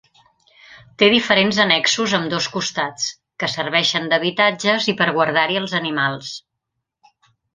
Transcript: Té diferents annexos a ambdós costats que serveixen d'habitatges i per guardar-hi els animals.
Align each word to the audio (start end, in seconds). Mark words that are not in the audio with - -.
Té 1.01 1.09
diferents 1.13 1.59
annexos 1.65 2.15
a 2.15 2.19
ambdós 2.19 2.47
costats 2.55 3.05
que 3.43 3.51
serveixen 3.57 4.09
d'habitatges 4.13 4.89
i 4.93 4.97
per 5.03 5.09
guardar-hi 5.21 5.63
els 5.63 5.79
animals. 5.83 6.35